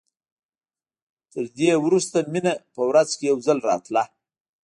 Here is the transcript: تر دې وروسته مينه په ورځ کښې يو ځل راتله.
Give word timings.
تر 1.31 1.45
دې 1.57 1.71
وروسته 1.85 2.17
مينه 2.33 2.53
په 2.73 2.81
ورځ 2.89 3.09
کښې 3.19 3.25
يو 3.31 3.37
ځل 3.47 3.57
راتله. 3.69 4.03